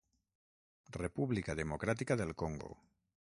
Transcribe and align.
República 1.03 1.57
Democràtica 1.61 2.19
del 2.23 2.35
Congo. 2.45 2.73